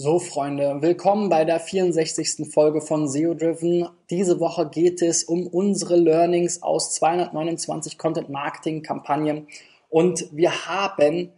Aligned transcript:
So, 0.00 0.20
Freunde, 0.20 0.80
willkommen 0.80 1.28
bei 1.28 1.44
der 1.44 1.58
64. 1.58 2.54
Folge 2.54 2.80
von 2.80 3.08
SEO 3.08 3.34
Driven. 3.34 3.88
Diese 4.10 4.38
Woche 4.38 4.68
geht 4.68 5.02
es 5.02 5.24
um 5.24 5.48
unsere 5.48 5.96
Learnings 5.96 6.62
aus 6.62 6.94
229 6.94 7.98
Content 7.98 8.28
Marketing 8.28 8.84
Kampagnen 8.84 9.48
und 9.88 10.28
wir 10.30 10.68
haben 10.68 11.32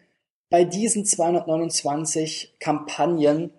bei 0.51 0.65
diesen 0.65 1.07
229 1.07 2.57
Kampagnen 2.61 3.51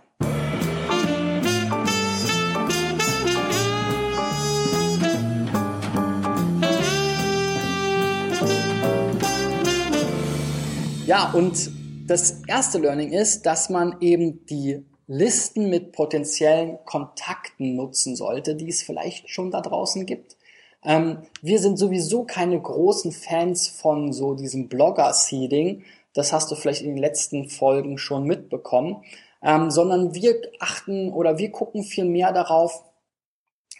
Ja, 11.05 11.31
und 11.31 11.71
das 12.05 12.41
erste 12.47 12.79
Learning 12.79 13.13
ist, 13.13 13.45
dass 13.45 13.69
man 13.69 13.95
eben 14.01 14.45
die 14.45 14.85
Listen 15.07 15.69
mit 15.69 15.91
potenziellen 15.91 16.77
Kontakten 16.85 17.75
nutzen 17.75 18.15
sollte, 18.15 18.55
die 18.55 18.69
es 18.69 18.83
vielleicht 18.83 19.29
schon 19.29 19.49
da 19.51 19.61
draußen 19.61 20.05
gibt. 20.05 20.35
Ähm, 20.83 21.19
wir 21.41 21.59
sind 21.59 21.77
sowieso 21.77 22.23
keine 22.23 22.59
großen 22.59 23.11
Fans 23.11 23.67
von 23.67 24.13
so 24.13 24.33
diesem 24.33 24.69
Blogger-Seeding. 24.69 25.83
Das 26.13 26.33
hast 26.33 26.51
du 26.51 26.55
vielleicht 26.55 26.81
in 26.81 26.89
den 26.89 26.97
letzten 26.97 27.49
Folgen 27.49 27.97
schon 27.97 28.23
mitbekommen. 28.23 29.03
Ähm, 29.41 29.71
sondern 29.71 30.13
wir 30.13 30.41
achten 30.59 31.13
oder 31.13 31.37
wir 31.37 31.51
gucken 31.51 31.83
viel 31.83 32.05
mehr 32.05 32.33
darauf, 32.33 32.83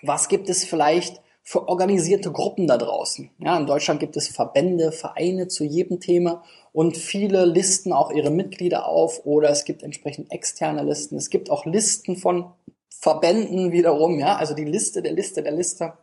was 0.01 0.29
gibt 0.29 0.49
es 0.49 0.63
vielleicht 0.63 1.21
für 1.49 1.67
organisierte 1.67 2.31
Gruppen 2.31 2.67
da 2.67 2.77
draußen. 2.77 3.31
Ja, 3.39 3.57
in 3.57 3.65
Deutschland 3.65 3.99
gibt 3.99 4.15
es 4.15 4.27
Verbände, 4.27 4.91
Vereine 4.91 5.47
zu 5.47 5.63
jedem 5.63 5.99
Thema 5.99 6.43
und 6.71 6.95
viele 6.95 7.45
listen 7.45 7.91
auch 7.91 8.11
ihre 8.11 8.29
Mitglieder 8.29 8.85
auf 8.87 9.25
oder 9.25 9.49
es 9.49 9.65
gibt 9.65 9.83
entsprechend 9.83 10.31
externe 10.31 10.83
Listen. 10.83 11.17
Es 11.17 11.29
gibt 11.29 11.49
auch 11.49 11.65
Listen 11.65 12.15
von 12.15 12.51
Verbänden 12.89 13.71
wiederum, 13.71 14.19
ja, 14.19 14.35
also 14.35 14.53
die 14.53 14.65
Liste 14.65 15.01
der 15.01 15.13
Liste 15.13 15.41
der 15.41 15.53
Liste 15.53 15.93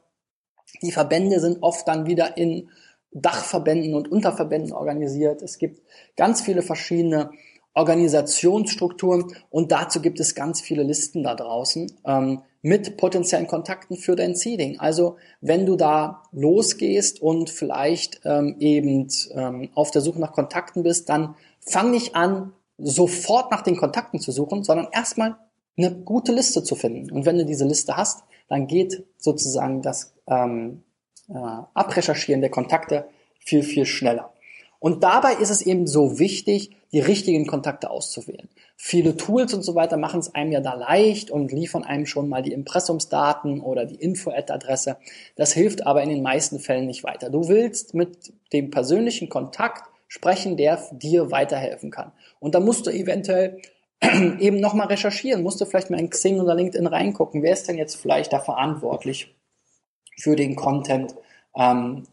die 0.82 0.92
Verbände 0.92 1.40
sind 1.40 1.62
oft 1.62 1.86
dann 1.88 2.06
wieder 2.06 2.36
in 2.36 2.68
Dachverbänden 3.12 3.94
und 3.94 4.10
Unterverbänden 4.10 4.72
organisiert. 4.72 5.42
Es 5.42 5.58
gibt 5.58 5.80
ganz 6.16 6.42
viele 6.42 6.62
verschiedene 6.62 7.30
Organisationsstrukturen 7.74 9.34
und 9.50 9.70
dazu 9.70 10.00
gibt 10.00 10.18
es 10.18 10.34
ganz 10.34 10.60
viele 10.60 10.82
Listen 10.82 11.22
da 11.22 11.34
draußen 11.34 11.92
ähm, 12.06 12.42
mit 12.62 12.96
potenziellen 12.96 13.46
Kontakten 13.46 13.96
für 13.96 14.16
dein 14.16 14.34
Seeding. 14.34 14.80
Also 14.80 15.16
wenn 15.40 15.66
du 15.66 15.76
da 15.76 16.22
losgehst 16.32 17.20
und 17.20 17.50
vielleicht 17.50 18.20
ähm, 18.24 18.56
eben 18.60 19.08
ähm, 19.34 19.68
auf 19.74 19.90
der 19.90 20.00
Suche 20.00 20.20
nach 20.20 20.32
Kontakten 20.32 20.82
bist, 20.82 21.08
dann 21.10 21.36
fang 21.60 21.90
nicht 21.90 22.16
an, 22.16 22.52
sofort 22.78 23.50
nach 23.50 23.62
den 23.62 23.76
Kontakten 23.76 24.20
zu 24.20 24.32
suchen, 24.32 24.64
sondern 24.64 24.88
erstmal 24.92 25.36
eine 25.76 25.94
gute 25.94 26.32
Liste 26.32 26.62
zu 26.62 26.74
finden. 26.74 27.10
Und 27.10 27.26
wenn 27.26 27.36
du 27.38 27.44
diese 27.44 27.66
Liste 27.66 27.96
hast, 27.96 28.24
dann 28.48 28.66
geht 28.66 29.04
sozusagen 29.18 29.82
das 29.82 30.14
ähm, 30.26 30.82
äh, 31.28 31.34
Abrecherchieren 31.34 32.40
der 32.40 32.50
Kontakte 32.50 33.08
viel, 33.38 33.62
viel 33.62 33.86
schneller. 33.86 34.32
Und 34.78 35.02
dabei 35.02 35.34
ist 35.34 35.50
es 35.50 35.62
eben 35.62 35.86
so 35.86 36.18
wichtig, 36.18 36.76
die 36.92 37.00
richtigen 37.00 37.46
Kontakte 37.46 37.90
auszuwählen. 37.90 38.48
Viele 38.76 39.16
Tools 39.16 39.54
und 39.54 39.62
so 39.62 39.74
weiter 39.74 39.96
machen 39.96 40.20
es 40.20 40.34
einem 40.34 40.52
ja 40.52 40.60
da 40.60 40.74
leicht 40.74 41.30
und 41.30 41.50
liefern 41.50 41.82
einem 41.82 42.06
schon 42.06 42.28
mal 42.28 42.42
die 42.42 42.52
Impressumsdaten 42.52 43.60
oder 43.60 43.86
die 43.86 43.96
Info-Ad-Adresse. 43.96 44.98
Das 45.34 45.52
hilft 45.52 45.86
aber 45.86 46.02
in 46.02 46.10
den 46.10 46.22
meisten 46.22 46.60
Fällen 46.60 46.86
nicht 46.86 47.04
weiter. 47.04 47.30
Du 47.30 47.48
willst 47.48 47.94
mit 47.94 48.32
dem 48.52 48.70
persönlichen 48.70 49.28
Kontakt 49.28 49.90
sprechen, 50.08 50.56
der 50.56 50.80
dir 50.92 51.30
weiterhelfen 51.30 51.90
kann. 51.90 52.12
Und 52.38 52.54
da 52.54 52.60
musst 52.60 52.86
du 52.86 52.90
eventuell 52.90 53.60
eben 54.38 54.60
nochmal 54.60 54.88
recherchieren, 54.88 55.42
musst 55.42 55.60
du 55.60 55.64
vielleicht 55.64 55.90
mal 55.90 56.00
in 56.00 56.10
Xing 56.10 56.40
oder 56.40 56.54
LinkedIn 56.54 56.86
reingucken, 56.86 57.42
wer 57.42 57.52
ist 57.52 57.68
denn 57.68 57.78
jetzt 57.78 57.96
vielleicht 57.96 58.32
da 58.32 58.40
verantwortlich 58.40 59.34
für 60.18 60.36
den 60.36 60.56
Content 60.56 61.14
ähm, 61.56 62.04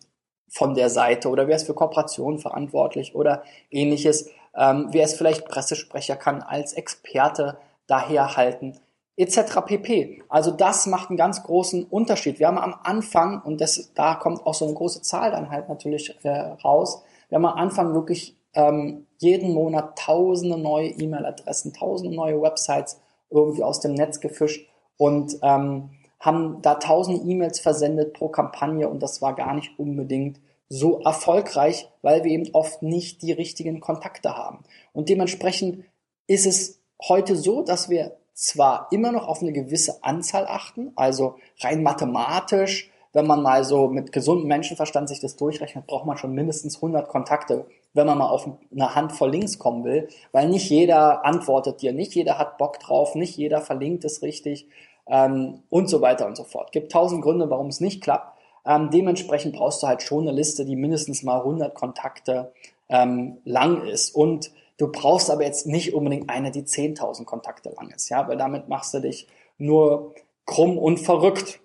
von 0.50 0.76
der 0.76 0.90
Seite 0.90 1.30
oder 1.30 1.48
wer 1.48 1.56
ist 1.56 1.66
für 1.66 1.74
Kooperationen 1.74 2.40
verantwortlich 2.40 3.16
oder 3.16 3.44
ähnliches, 3.72 4.30
ähm, 4.56 4.90
wer 4.92 5.06
ist 5.06 5.18
vielleicht 5.18 5.46
Pressesprecher, 5.46 6.16
kann 6.16 6.42
als 6.42 6.74
Experte 6.74 7.58
daherhalten, 7.88 8.80
etc. 9.18 9.62
pp. 9.66 10.24
Also 10.30 10.52
das 10.52 10.86
macht 10.86 11.10
einen 11.10 11.18
ganz 11.18 11.44
großen 11.44 11.86
Unterschied. 11.86 12.40
Wir 12.40 12.48
haben 12.48 12.58
am 12.58 12.76
Anfang, 12.84 13.42
und 13.42 13.62
das, 13.62 13.94
da 13.94 14.16
kommt 14.16 14.46
auch 14.46 14.54
so 14.54 14.66
eine 14.66 14.74
große 14.74 15.02
Zahl 15.02 15.32
dann 15.32 15.50
halt 15.50 15.70
natürlich 15.70 16.16
äh, 16.24 16.30
raus, 16.64 17.04
wir 17.30 17.38
haben 17.38 17.46
am 17.46 17.58
Anfang 17.58 17.94
wirklich 17.94 18.38
ähm, 18.53 19.08
jeden 19.18 19.53
Monat 19.53 19.97
tausende 19.97 20.58
neue 20.58 20.90
E-Mail-Adressen, 20.90 21.74
tausende 21.74 22.16
neue 22.16 22.41
Websites 22.41 23.00
irgendwie 23.30 23.64
aus 23.64 23.80
dem 23.80 23.94
Netz 23.94 24.19
gefischt 24.19 24.68
und 24.97 25.38
ähm, 25.41 25.90
haben 26.19 26.62
da 26.62 26.75
tausende 26.75 27.22
E-Mails 27.30 27.59
versendet 27.59 28.13
pro 28.13 28.30
Kampagne 28.30 28.88
und 28.88 29.02
das 29.02 29.22
war 29.22 29.36
gar 29.36 29.53
nicht 29.53 29.78
unbedingt 29.78 30.40
so 30.69 31.02
erfolgreich, 31.02 31.90
weil 32.02 32.24
wir 32.24 32.31
eben 32.31 32.50
oft 32.53 32.81
nicht 32.81 33.22
die 33.22 33.31
richtigen 33.31 33.80
Kontakte 33.80 34.36
haben. 34.36 34.63
Und 34.94 35.09
dementsprechend 35.09 35.84
ist 36.28 36.46
es 36.46 36.80
heute 37.08 37.36
so, 37.36 37.62
dass 37.62 37.90
wir 37.90 38.16
zwar 38.34 38.88
immer 38.92 39.12
noch 39.12 39.28
auf 39.28 39.42
eine 39.42 39.52
gewisse 39.52 40.03
Anzahl 40.03 40.47
achten, 40.47 40.92
also 40.96 41.36
rein 41.59 41.84
mathematisch, 41.84 42.90
wenn 43.12 43.28
man 43.28 43.44
mal 43.44 43.63
so 43.63 43.90
mit 43.90 44.12
gesundem 44.12 44.47
Menschenverstand 44.47 45.08
sich 45.09 45.19
das 45.19 45.36
durchrechnet, 45.36 45.86
braucht 45.86 46.08
man 46.08 46.18
schon 46.18 46.34
mindestens 46.34 46.78
100 46.78 47.08
Kontakte, 47.08 47.68
wenn 47.94 48.08
man 48.08 48.18
mal 48.18 48.30
auf 48.30 48.50
eine 48.72 48.96
Handvoll 48.96 49.31
Links 49.31 49.59
kommen 49.59 49.84
will, 49.84 50.08
weil 50.31 50.50
nicht 50.50 50.70
jeder 50.70 51.26
antwortet 51.26 51.81
dir, 51.81 51.94
nicht 51.94 52.14
jeder 52.16 52.38
hat 52.38 52.58
Bock 52.58 52.80
drauf, 52.80 53.16
nicht 53.16 53.38
jeder 53.38 53.62
verlinkt 53.62 54.04
es 54.06 54.22
richtig 54.22 54.68
ähm, 55.08 55.64
und 55.70 55.88
so 55.88 56.02
weiter 56.02 56.26
und 56.26 56.36
so 56.36 56.44
fort. 56.44 56.72
Gibt 56.72 56.92
tausend 56.92 57.22
Gründe, 57.22 57.50
warum 57.50 57.68
es 57.68 57.80
nicht 57.80 58.02
klappt. 58.02 58.38
Ähm, 58.66 58.90
dementsprechend 58.92 59.56
brauchst 59.56 59.84
du 59.84 59.88
halt 59.88 60.02
schon 60.02 60.28
eine 60.28 60.36
Liste, 60.36 60.66
die 60.66 60.76
mindestens 60.76 61.24
mal 61.24 61.40
100 61.40 61.76
Kontakte 61.76 62.54
ähm, 62.90 63.38
lang 63.44 63.86
ist 63.86 64.16
und 64.16 64.52
Du 64.78 64.92
brauchst 64.92 65.30
aber 65.30 65.44
jetzt 65.44 65.68
nicht 65.68 65.94
unbedingt 65.94 66.30
eine, 66.30 66.52
die 66.52 66.64
10.000 66.64 67.25
Kontakte 67.25 67.70
lang 67.70 67.92
ist, 67.92 68.10
ja, 68.10 68.28
weil 68.28 68.38
damit 68.38 68.70
machst 68.70 68.94
du 68.94 69.00
dich 69.00 69.28
nur 69.58 70.16
krumm 70.46 70.78
und 70.78 71.00
verrückt 71.00 71.60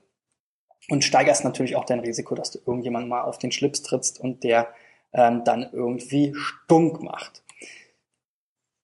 und 0.90 1.04
steigerst 1.04 1.44
natürlich 1.44 1.76
auch 1.76 1.84
dein 1.84 2.00
Risiko, 2.00 2.34
dass 2.34 2.50
du 2.50 2.58
irgendjemand 2.64 3.08
mal 3.08 3.22
auf 3.22 3.38
den 3.38 3.50
Schlips 3.50 3.82
trittst 3.82 4.20
und 4.20 4.44
der 4.44 4.68
ähm, 5.12 5.44
dann 5.44 5.68
irgendwie 5.72 6.34
stunk 6.34 7.02
macht. 7.02 7.42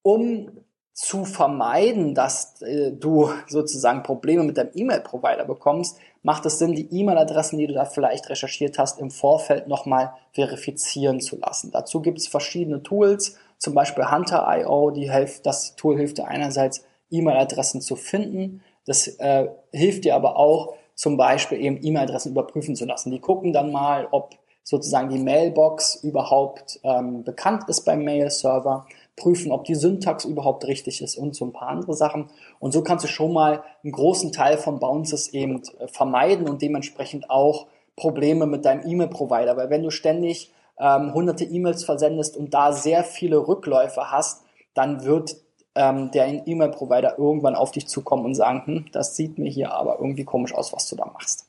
Um 0.02 0.64
zu 0.94 1.24
vermeiden, 1.24 2.14
dass 2.14 2.62
äh, 2.62 2.92
du 2.92 3.28
sozusagen 3.48 4.04
Probleme 4.04 4.44
mit 4.44 4.56
deinem 4.56 4.70
E-Mail-Provider 4.74 5.44
bekommst, 5.44 5.98
macht 6.22 6.46
es 6.46 6.58
Sinn, 6.60 6.74
die 6.74 6.88
E-Mail-Adressen, 6.88 7.58
die 7.58 7.66
du 7.66 7.74
da 7.74 7.84
vielleicht 7.84 8.30
recherchiert 8.30 8.78
hast, 8.78 9.00
im 9.00 9.10
Vorfeld 9.10 9.66
nochmal 9.66 10.14
verifizieren 10.32 11.20
zu 11.20 11.36
lassen. 11.36 11.72
Dazu 11.72 12.00
gibt 12.00 12.18
es 12.18 12.28
verschiedene 12.28 12.82
Tools, 12.82 13.36
zum 13.58 13.74
Beispiel 13.74 14.10
Hunter.io, 14.10 14.90
die 14.92 15.10
hilft, 15.10 15.46
das 15.46 15.74
Tool 15.74 15.96
hilft 15.96 16.18
dir 16.18 16.28
einerseits, 16.28 16.84
E-Mail-Adressen 17.10 17.80
zu 17.80 17.96
finden. 17.96 18.62
Das 18.86 19.08
äh, 19.08 19.48
hilft 19.72 20.04
dir 20.04 20.14
aber 20.14 20.36
auch, 20.36 20.74
zum 20.94 21.16
Beispiel 21.16 21.60
eben 21.60 21.78
E-Mail-Adressen 21.82 22.32
überprüfen 22.32 22.76
zu 22.76 22.84
lassen. 22.84 23.10
Die 23.10 23.20
gucken 23.20 23.52
dann 23.52 23.72
mal, 23.72 24.06
ob 24.10 24.36
sozusagen 24.64 25.10
die 25.10 25.22
Mailbox 25.22 25.96
überhaupt 26.02 26.80
ähm, 26.82 27.22
bekannt 27.22 27.68
ist 27.68 27.82
beim 27.82 28.02
Mail-Server, 28.02 28.86
prüfen, 29.14 29.52
ob 29.52 29.64
die 29.64 29.74
Syntax 29.74 30.24
überhaupt 30.24 30.66
richtig 30.66 31.00
ist 31.02 31.16
und 31.16 31.36
so 31.36 31.44
ein 31.44 31.52
paar 31.52 31.68
andere 31.68 31.94
Sachen. 31.94 32.30
Und 32.58 32.72
so 32.72 32.82
kannst 32.82 33.04
du 33.04 33.08
schon 33.08 33.32
mal 33.32 33.62
einen 33.84 33.92
großen 33.92 34.32
Teil 34.32 34.58
von 34.58 34.80
Bounces 34.80 35.28
eben 35.28 35.62
äh, 35.78 35.86
vermeiden 35.86 36.48
und 36.48 36.62
dementsprechend 36.62 37.30
auch 37.30 37.66
Probleme 37.94 38.46
mit 38.46 38.64
deinem 38.64 38.84
E-Mail-Provider. 38.86 39.56
Weil 39.56 39.70
wenn 39.70 39.82
du 39.82 39.90
ständig 39.90 40.50
ähm, 40.78 41.14
hunderte 41.14 41.44
E-Mails 41.44 41.84
versendest 41.84 42.36
und 42.36 42.54
da 42.54 42.72
sehr 42.72 43.04
viele 43.04 43.46
Rückläufe 43.46 44.10
hast, 44.10 44.42
dann 44.72 45.04
wird 45.04 45.36
ähm, 45.74 46.10
der 46.10 46.46
E-Mail-Provider 46.46 47.18
irgendwann 47.18 47.54
auf 47.54 47.70
dich 47.70 47.86
zukommen 47.86 48.24
und 48.24 48.34
sagen, 48.34 48.62
hm, 48.64 48.86
das 48.92 49.14
sieht 49.14 49.38
mir 49.38 49.50
hier 49.50 49.72
aber 49.72 49.98
irgendwie 50.00 50.24
komisch 50.24 50.54
aus, 50.54 50.72
was 50.72 50.88
du 50.88 50.96
da 50.96 51.04
machst. 51.06 51.48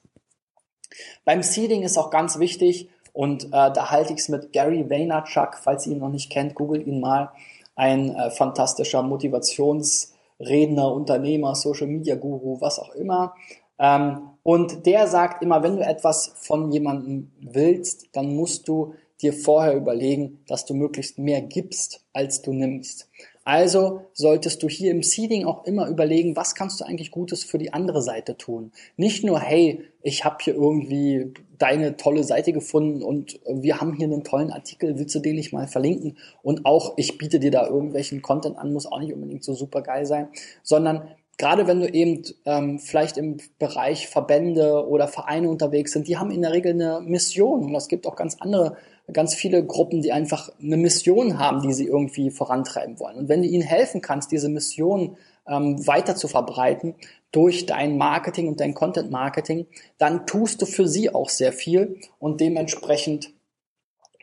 Beim 1.26 1.42
Seeding 1.42 1.84
ist 1.84 1.98
auch 1.98 2.10
ganz 2.10 2.40
wichtig, 2.40 2.90
und 3.16 3.46
äh, 3.46 3.72
da 3.72 3.92
halte 3.92 4.12
ich 4.12 4.20
es 4.20 4.28
mit 4.28 4.52
Gary 4.52 4.90
Vaynerchuk, 4.90 5.56
falls 5.56 5.88
ihr 5.88 5.94
ihn 5.94 6.00
noch 6.00 6.10
nicht 6.10 6.30
kennt, 6.30 6.54
googelt 6.54 6.86
ihn 6.86 7.00
mal, 7.00 7.32
ein 7.74 8.14
äh, 8.14 8.30
fantastischer 8.30 9.04
Motivationsredner, 9.04 10.92
Unternehmer, 10.92 11.56
Social 11.56 11.88
Media 11.88 12.16
Guru, 12.16 12.60
was 12.60 12.78
auch 12.78 12.94
immer. 12.94 13.34
Ähm, 13.80 14.32
und 14.44 14.86
der 14.86 15.08
sagt 15.08 15.42
immer, 15.42 15.64
wenn 15.64 15.78
du 15.78 15.86
etwas 15.86 16.34
von 16.36 16.74
jemandem 16.74 17.32
willst, 17.40 18.10
dann 18.12 18.36
musst 18.36 18.68
du 18.68 18.96
dir 19.22 19.34
vorher 19.34 19.76
überlegen, 19.76 20.40
dass 20.48 20.66
du 20.66 20.74
möglichst 20.74 21.18
mehr 21.18 21.42
gibst, 21.42 22.02
als 22.14 22.42
du 22.42 22.54
nimmst. 22.54 23.10
Also 23.48 24.02
solltest 24.14 24.64
du 24.64 24.68
hier 24.68 24.90
im 24.90 25.04
Seeding 25.04 25.46
auch 25.46 25.66
immer 25.66 25.88
überlegen, 25.88 26.36
was 26.36 26.56
kannst 26.56 26.82
du 26.82 26.86
eigentlich 26.86 27.12
Gutes 27.12 27.44
für 27.44 27.60
die 27.60 27.74
andere 27.74 28.02
Seite 28.02 28.38
tun. 28.38 28.72
Nicht 28.98 29.24
nur, 29.24 29.40
hey, 29.40 29.84
ich 30.02 30.26
habe 30.26 30.38
hier 30.42 30.56
irgendwie 30.56 31.32
deine 31.60 31.96
tolle 31.96 32.24
Seite 32.24 32.54
gefunden 32.54 33.04
und 33.04 33.40
wir 33.48 33.80
haben 33.80 33.94
hier 33.94 34.08
einen 34.08 34.24
tollen 34.24 34.52
Artikel, 34.52 34.98
willst 34.98 35.14
du 35.14 35.20
den 35.20 35.36
nicht 35.36 35.54
mal 35.54 35.68
verlinken? 35.68 36.18
Und 36.42 36.66
auch, 36.66 36.96
ich 36.98 37.20
biete 37.20 37.40
dir 37.40 37.52
da 37.52 37.68
irgendwelchen 37.68 38.24
Content 38.24 38.58
an, 38.58 38.74
muss 38.74 38.88
auch 38.88 39.00
nicht 39.00 39.14
unbedingt 39.14 39.44
so 39.44 39.54
super 39.54 39.84
geil 39.84 40.08
sein, 40.08 40.28
sondern 40.64 41.08
gerade 41.38 41.68
wenn 41.68 41.82
du 41.82 41.88
eben 41.88 42.24
ähm, 42.46 42.80
vielleicht 42.80 43.18
im 43.18 43.38
Bereich 43.60 44.08
Verbände 44.08 44.88
oder 44.88 45.08
Vereine 45.08 45.50
unterwegs 45.50 45.92
sind, 45.92 46.08
die 46.08 46.18
haben 46.18 46.32
in 46.32 46.42
der 46.42 46.52
Regel 46.52 46.74
eine 46.74 47.00
Mission 47.02 47.64
und 47.66 47.76
es 47.76 47.88
gibt 47.88 48.08
auch 48.08 48.16
ganz 48.16 48.38
andere 48.40 48.76
ganz 49.12 49.36
viele 49.36 49.66
Gruppen, 49.66 50.02
die 50.02 50.12
einfach 50.12 50.50
eine 50.62 50.78
Mission 50.78 51.38
haben, 51.40 51.62
die 51.62 51.74
sie 51.74 51.86
irgendwie 51.86 52.32
vorantreiben 52.32 53.00
wollen. 53.00 53.18
Und 53.18 53.30
wenn 53.30 53.42
du 53.42 53.48
ihnen 53.48 53.64
helfen 53.64 54.02
kannst, 54.02 54.32
diese 54.32 54.50
Mission 54.50 55.18
ähm, 55.48 55.86
weiter 55.86 56.16
zu 56.16 56.28
verbreiten 56.28 56.96
durch 57.32 57.66
dein 57.66 57.98
Marketing 57.98 58.48
und 58.48 58.60
dein 58.60 58.74
Content 58.74 59.12
Marketing, 59.12 59.68
dann 59.98 60.26
tust 60.26 60.62
du 60.62 60.66
für 60.66 60.88
sie 60.88 61.14
auch 61.14 61.30
sehr 61.30 61.54
viel 61.54 62.00
und 62.20 62.42
dementsprechend 62.42 63.32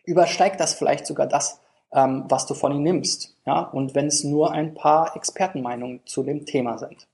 übersteigt 0.05 0.59
das 0.59 0.75
vielleicht 0.75 1.07
sogar 1.07 1.27
das, 1.27 1.61
ähm, 1.93 2.25
was 2.29 2.47
du 2.47 2.55
von 2.55 2.73
ihnen 2.73 2.83
nimmst. 2.83 3.37
Ja, 3.47 3.61
und 3.61 3.95
wenn 3.95 4.07
es 4.07 4.25
nur 4.25 4.53
ein 4.53 4.75
paar 4.75 5.15
Expertenmeinungen 5.17 6.01
zu 6.07 6.23
dem 6.23 6.45
Thema 6.45 6.79
sind. 6.79 7.07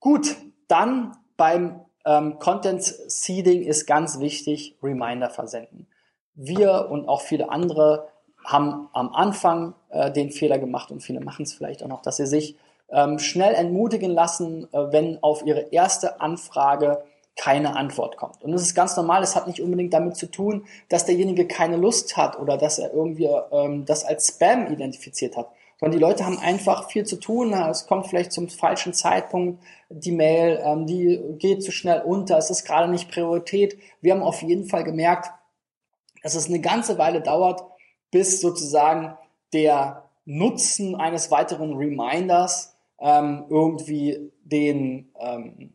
Gut, 0.00 0.36
dann 0.68 1.16
beim 1.36 1.80
ähm, 2.04 2.38
Content 2.38 2.82
Seeding 2.82 3.62
ist 3.62 3.86
ganz 3.86 4.20
wichtig, 4.20 4.76
Reminder 4.82 5.30
versenden 5.30 5.86
wir 6.38 6.88
und 6.88 7.08
auch 7.08 7.20
viele 7.20 7.50
andere 7.50 8.08
haben 8.44 8.88
am 8.92 9.12
Anfang 9.12 9.74
äh, 9.90 10.10
den 10.10 10.30
Fehler 10.30 10.58
gemacht 10.58 10.90
und 10.90 11.02
viele 11.02 11.20
machen 11.20 11.42
es 11.42 11.52
vielleicht 11.52 11.82
auch 11.82 11.88
noch, 11.88 12.00
dass 12.00 12.16
sie 12.16 12.26
sich 12.26 12.56
ähm, 12.90 13.18
schnell 13.18 13.54
entmutigen 13.54 14.12
lassen, 14.12 14.68
äh, 14.72 14.92
wenn 14.92 15.22
auf 15.22 15.44
ihre 15.44 15.72
erste 15.72 16.20
Anfrage 16.20 17.02
keine 17.36 17.76
Antwort 17.76 18.16
kommt. 18.16 18.42
Und 18.42 18.52
das 18.52 18.62
ist 18.62 18.74
ganz 18.74 18.96
normal, 18.96 19.22
es 19.22 19.36
hat 19.36 19.46
nicht 19.46 19.60
unbedingt 19.60 19.92
damit 19.92 20.16
zu 20.16 20.26
tun, 20.26 20.64
dass 20.88 21.04
derjenige 21.04 21.46
keine 21.46 21.76
Lust 21.76 22.16
hat 22.16 22.38
oder 22.38 22.56
dass 22.56 22.78
er 22.78 22.92
irgendwie 22.92 23.28
ähm, 23.52 23.84
das 23.84 24.04
als 24.04 24.28
Spam 24.28 24.72
identifiziert 24.72 25.36
hat. 25.36 25.48
Sondern 25.78 25.98
die 25.98 26.04
Leute 26.04 26.24
haben 26.24 26.38
einfach 26.38 26.90
viel 26.90 27.04
zu 27.04 27.16
tun, 27.16 27.52
es 27.52 27.86
kommt 27.86 28.08
vielleicht 28.08 28.32
zum 28.32 28.48
falschen 28.48 28.94
Zeitpunkt, 28.94 29.62
die 29.90 30.10
Mail, 30.10 30.60
ähm, 30.64 30.86
die 30.86 31.20
geht 31.38 31.62
zu 31.62 31.70
schnell 31.70 32.00
unter, 32.00 32.38
es 32.38 32.50
ist 32.50 32.64
gerade 32.64 32.90
nicht 32.90 33.10
Priorität. 33.10 33.78
Wir 34.00 34.14
haben 34.14 34.22
auf 34.22 34.42
jeden 34.42 34.64
Fall 34.64 34.82
gemerkt, 34.82 35.30
dass 36.22 36.34
es 36.34 36.48
eine 36.48 36.60
ganze 36.60 36.98
Weile 36.98 37.20
dauert, 37.20 37.62
bis 38.10 38.40
sozusagen 38.40 39.16
der 39.52 40.04
Nutzen 40.24 40.94
eines 40.96 41.30
weiteren 41.30 41.74
Reminders 41.74 42.76
ähm, 43.00 43.44
irgendwie 43.48 44.30
den 44.44 45.10
ähm, 45.18 45.72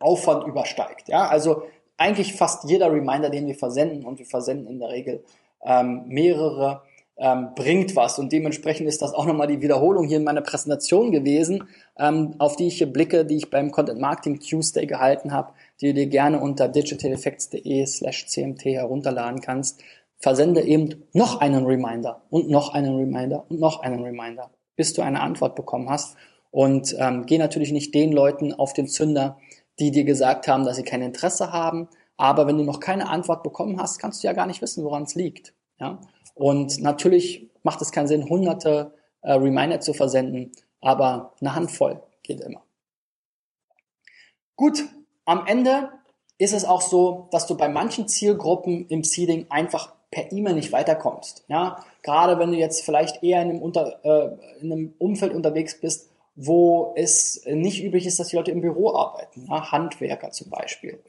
Aufwand 0.00 0.46
übersteigt. 0.46 1.08
Ja, 1.08 1.28
also 1.28 1.62
eigentlich 1.96 2.34
fast 2.34 2.68
jeder 2.68 2.92
Reminder, 2.92 3.30
den 3.30 3.46
wir 3.46 3.54
versenden, 3.54 4.04
und 4.04 4.18
wir 4.18 4.26
versenden 4.26 4.68
in 4.68 4.78
der 4.78 4.90
Regel 4.90 5.24
ähm, 5.64 6.04
mehrere, 6.06 6.82
ähm, 7.16 7.48
bringt 7.56 7.96
was. 7.96 8.18
Und 8.18 8.32
dementsprechend 8.32 8.88
ist 8.88 9.02
das 9.02 9.12
auch 9.12 9.26
nochmal 9.26 9.48
die 9.48 9.60
Wiederholung 9.60 10.06
hier 10.06 10.18
in 10.18 10.24
meiner 10.24 10.40
Präsentation 10.40 11.10
gewesen, 11.10 11.68
ähm, 11.98 12.34
auf 12.38 12.56
die 12.56 12.68
ich 12.68 12.78
hier 12.78 12.92
blicke, 12.92 13.24
die 13.24 13.36
ich 13.36 13.50
beim 13.50 13.72
Content 13.72 14.00
Marketing 14.00 14.38
Tuesday 14.38 14.86
gehalten 14.86 15.32
habe, 15.32 15.52
die 15.80 15.88
du 15.88 15.94
dir 15.94 16.06
gerne 16.06 16.40
unter 16.40 16.68
digitaleffects.de 16.68 17.86
slash 17.86 18.26
cmt 18.26 18.64
herunterladen 18.64 19.40
kannst. 19.40 19.82
Versende 20.18 20.62
eben 20.62 21.04
noch 21.12 21.40
einen 21.40 21.64
Reminder 21.64 22.22
und 22.30 22.50
noch 22.50 22.74
einen 22.74 22.96
Reminder 22.96 23.44
und 23.48 23.60
noch 23.60 23.80
einen 23.80 24.02
Reminder, 24.02 24.50
bis 24.76 24.92
du 24.92 25.02
eine 25.02 25.20
Antwort 25.20 25.54
bekommen 25.54 25.88
hast. 25.88 26.16
Und 26.50 26.96
ähm, 26.98 27.26
geh 27.26 27.38
natürlich 27.38 27.72
nicht 27.72 27.94
den 27.94 28.12
Leuten 28.12 28.52
auf 28.52 28.72
den 28.72 28.88
Zünder, 28.88 29.38
die 29.78 29.90
dir 29.92 30.04
gesagt 30.04 30.48
haben, 30.48 30.64
dass 30.64 30.76
sie 30.76 30.82
kein 30.82 31.02
Interesse 31.02 31.52
haben. 31.52 31.88
Aber 32.16 32.46
wenn 32.48 32.58
du 32.58 32.64
noch 32.64 32.80
keine 32.80 33.08
Antwort 33.08 33.44
bekommen 33.44 33.80
hast, 33.80 33.98
kannst 33.98 34.22
du 34.22 34.26
ja 34.26 34.32
gar 34.32 34.46
nicht 34.46 34.60
wissen, 34.60 34.82
woran 34.84 35.04
es 35.04 35.14
liegt. 35.14 35.54
Ja? 35.78 36.00
Und 36.34 36.80
natürlich 36.80 37.48
macht 37.62 37.80
es 37.80 37.92
keinen 37.92 38.08
Sinn, 38.08 38.28
hunderte 38.28 38.94
äh, 39.22 39.32
Reminder 39.32 39.80
zu 39.80 39.92
versenden, 39.92 40.52
aber 40.80 41.34
eine 41.40 41.54
Handvoll 41.54 42.02
geht 42.22 42.40
immer. 42.40 42.62
Gut, 44.56 44.84
am 45.28 45.46
Ende 45.46 45.90
ist 46.38 46.54
es 46.54 46.64
auch 46.64 46.80
so, 46.80 47.28
dass 47.32 47.46
du 47.46 47.56
bei 47.56 47.68
manchen 47.68 48.08
Zielgruppen 48.08 48.86
im 48.88 49.04
Seeding 49.04 49.46
einfach 49.50 49.92
per 50.10 50.32
E-Mail 50.32 50.54
nicht 50.54 50.72
weiterkommst. 50.72 51.44
Ja, 51.48 51.84
gerade 52.02 52.38
wenn 52.38 52.50
du 52.50 52.56
jetzt 52.56 52.82
vielleicht 52.82 53.22
eher 53.22 53.42
in 53.42 53.50
einem, 53.50 53.62
Unter, 53.62 54.00
äh, 54.04 54.62
in 54.62 54.72
einem 54.72 54.94
Umfeld 54.98 55.34
unterwegs 55.34 55.78
bist, 55.80 56.08
wo 56.34 56.94
es 56.96 57.44
nicht 57.46 57.84
üblich 57.84 58.06
ist, 58.06 58.18
dass 58.18 58.28
die 58.28 58.36
Leute 58.36 58.52
im 58.52 58.62
Büro 58.62 58.94
arbeiten, 58.94 59.46
ja, 59.50 59.70
Handwerker 59.70 60.30
zum 60.30 60.48
Beispiel. 60.48 61.02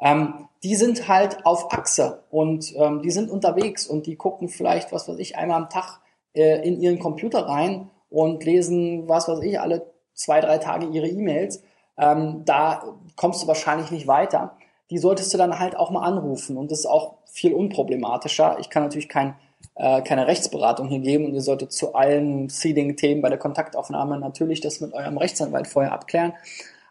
Ähm, 0.00 0.48
die 0.62 0.74
sind 0.74 1.08
halt 1.08 1.44
auf 1.44 1.72
Achse 1.72 2.22
und 2.30 2.74
ähm, 2.76 3.02
die 3.02 3.10
sind 3.10 3.30
unterwegs 3.30 3.86
und 3.86 4.06
die 4.06 4.16
gucken 4.16 4.48
vielleicht, 4.48 4.92
was 4.92 5.06
weiß 5.08 5.18
ich, 5.18 5.36
einmal 5.36 5.60
am 5.62 5.68
Tag 5.68 6.00
äh, 6.34 6.66
in 6.66 6.80
ihren 6.80 6.98
Computer 6.98 7.46
rein 7.46 7.90
und 8.08 8.42
lesen, 8.44 9.06
was 9.08 9.28
weiß 9.28 9.40
ich, 9.42 9.60
alle 9.60 9.92
zwei, 10.14 10.40
drei 10.40 10.58
Tage 10.58 10.86
ihre 10.86 11.08
E-Mails. 11.08 11.62
Ähm, 11.98 12.42
da 12.44 12.82
kommst 13.16 13.42
du 13.42 13.46
wahrscheinlich 13.46 13.90
nicht 13.90 14.06
weiter. 14.06 14.56
Die 14.90 14.98
solltest 14.98 15.32
du 15.34 15.38
dann 15.38 15.58
halt 15.58 15.76
auch 15.76 15.90
mal 15.90 16.02
anrufen 16.02 16.56
und 16.56 16.70
das 16.70 16.80
ist 16.80 16.86
auch 16.86 17.14
viel 17.26 17.54
unproblematischer. 17.54 18.58
Ich 18.60 18.70
kann 18.70 18.84
natürlich 18.84 19.08
kein, 19.08 19.34
äh, 19.74 20.02
keine 20.02 20.26
Rechtsberatung 20.26 20.88
hier 20.88 21.00
geben 21.00 21.26
und 21.26 21.34
ihr 21.34 21.40
solltet 21.40 21.72
zu 21.72 21.94
allen 21.94 22.48
Seeding-Themen 22.48 23.20
bei 23.22 23.28
der 23.28 23.38
Kontaktaufnahme 23.38 24.18
natürlich 24.18 24.60
das 24.60 24.80
mit 24.80 24.92
eurem 24.92 25.18
Rechtsanwalt 25.18 25.66
vorher 25.66 25.92
abklären. 25.92 26.34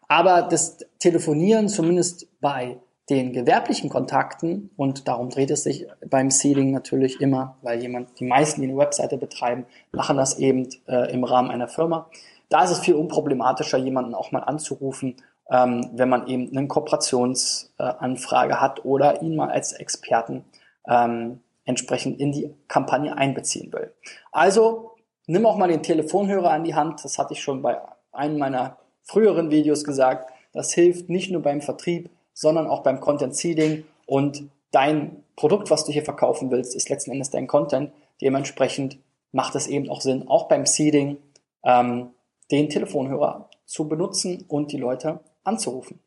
Aber 0.08 0.44
das 0.44 0.78
Telefonieren, 1.00 1.68
zumindest 1.68 2.28
bei 2.42 2.78
den 3.10 3.34
gewerblichen 3.34 3.90
Kontakten, 3.90 4.72
und 4.78 5.08
darum 5.08 5.30
dreht 5.30 5.52
es 5.52 5.64
sich 5.64 5.88
beim 6.10 6.32
Seeding 6.32 6.72
natürlich 6.72 7.22
immer, 7.22 7.58
weil 7.62 7.82
jemand, 7.82 8.20
die 8.20 8.26
meisten, 8.26 8.62
die 8.62 8.68
eine 8.68 8.78
Webseite 8.78 9.18
betreiben, 9.18 9.66
machen 9.92 10.18
das 10.18 10.40
eben 10.40 10.68
äh, 10.88 11.12
im 11.14 11.24
Rahmen 11.24 11.52
einer 11.52 11.68
Firma. 11.68 12.10
Da 12.50 12.64
ist 12.64 12.72
es 12.72 12.80
viel 12.80 12.96
unproblematischer, 12.96 13.78
jemanden 13.78 14.14
auch 14.14 14.32
mal 14.32 14.40
anzurufen, 14.40 15.18
ähm, 15.50 15.90
wenn 15.94 16.10
man 16.10 16.28
eben 16.28 16.56
eine 16.56 16.68
Kooperationsanfrage 16.68 18.54
äh, 18.54 18.58
hat 18.58 18.86
oder 18.86 19.22
ihn 19.22 19.36
mal 19.36 19.50
als 19.50 19.74
Experten 19.74 20.46
ähm, 20.88 21.42
entsprechend 21.66 22.20
in 22.20 22.32
die 22.32 22.54
Kampagne 22.68 23.18
einbeziehen 23.18 23.74
will. 23.74 23.94
Also 24.32 24.92
nimm 25.28 25.46
auch 25.46 25.58
mal 25.58 25.68
den 25.68 25.84
Telefonhörer 25.84 26.52
an 26.52 26.64
die 26.64 26.76
Hand. 26.76 27.04
Das 27.04 27.18
hatte 27.18 27.34
ich 27.34 27.42
schon 27.42 27.62
bei 27.62 27.80
einem 28.12 28.38
meiner 28.38 28.78
früheren 29.04 29.52
Videos 29.52 29.84
gesagt. 29.84 30.32
Das 30.54 30.74
hilft 30.74 31.10
nicht 31.10 31.32
nur 31.32 31.42
beim 31.42 31.62
Vertrieb, 31.62 32.10
sondern 32.34 32.68
auch 32.68 32.84
beim 32.84 33.00
Content 33.00 33.36
Seeding 33.36 33.86
und 34.06 34.44
dein 34.72 35.24
Produkt, 35.36 35.70
was 35.70 35.86
du 35.86 35.92
hier 35.92 36.04
verkaufen 36.04 36.52
willst, 36.52 36.76
ist 36.76 36.90
letzten 36.90 37.12
Endes 37.12 37.30
dein 37.30 37.48
Content. 37.48 37.92
Dementsprechend 38.22 38.98
macht 39.32 39.56
es 39.56 39.68
eben 39.68 39.90
auch 39.90 40.02
Sinn, 40.02 40.28
auch 40.28 40.48
beim 40.48 40.66
Seeding 40.66 41.18
ähm, 41.64 42.12
den 42.52 42.70
Telefonhörer 42.70 43.50
zu 43.66 43.88
benutzen 43.88 44.46
und 44.48 44.72
die 44.72 44.78
Leute 44.78 45.20
anzurufen. 45.44 46.00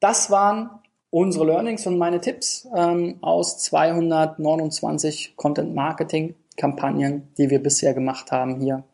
Das 0.00 0.30
waren 0.30 0.70
unsere 1.10 1.46
Learnings 1.46 1.86
und 1.86 1.98
meine 1.98 2.20
Tipps 2.20 2.68
ähm, 2.76 3.18
aus 3.20 3.58
229 3.58 5.36
Content 5.36 5.74
Marketing 5.74 6.34
Kampagnen, 6.56 7.32
die 7.38 7.50
wir 7.50 7.62
bisher 7.62 7.94
gemacht 7.94 8.32
haben 8.32 8.60
hier 8.60 8.84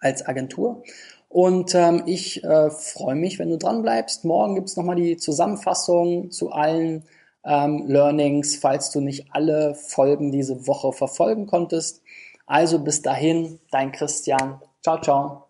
als 0.00 0.26
Agentur. 0.26 0.82
Und 1.28 1.74
ähm, 1.74 2.04
ich 2.06 2.42
äh, 2.44 2.70
freue 2.70 3.16
mich, 3.16 3.38
wenn 3.38 3.50
du 3.50 3.58
dran 3.58 3.82
bleibst. 3.82 4.24
Morgen 4.24 4.54
gibt's 4.54 4.72
es 4.72 4.76
nochmal 4.76 4.96
die 4.96 5.16
Zusammenfassung 5.16 6.30
zu 6.30 6.52
allen 6.52 7.04
ähm, 7.44 7.84
Learnings, 7.86 8.56
falls 8.56 8.90
du 8.90 9.00
nicht 9.00 9.26
alle 9.32 9.74
Folgen 9.74 10.32
diese 10.32 10.66
Woche 10.66 10.92
verfolgen 10.92 11.46
konntest. 11.46 12.02
Also 12.46 12.78
bis 12.78 13.02
dahin, 13.02 13.58
dein 13.70 13.92
Christian. 13.92 14.60
Ciao, 14.82 15.00
ciao. 15.00 15.45